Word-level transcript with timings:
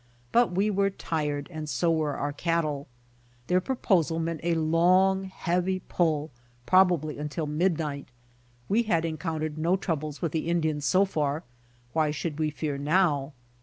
But 0.31 0.51
we 0.51 0.71
were 0.71 0.89
tired 0.89 1.47
and 1.51 1.69
so 1.69 1.91
were 1.91 2.15
our 2.15 2.33
cattle. 2.33 2.87
Their 3.45 3.61
proposal 3.61 4.17
meant 4.17 4.39
a 4.41 4.55
long 4.55 5.25
heavy 5.25 5.81
pull 5.81 6.31
probably 6.65 7.19
until 7.19 7.45
midnight. 7.45 8.07
We 8.67 8.81
had 8.81 9.05
encountered 9.05 9.59
no 9.59 9.75
troubles 9.75 10.19
with 10.19 10.31
the 10.31 10.47
Indians 10.49 10.85
so 10.85 11.05
far, 11.05 11.43
why 11.93 12.09
should 12.09 12.39
we 12.39 12.49
fear 12.49 12.79
now? 12.79 13.33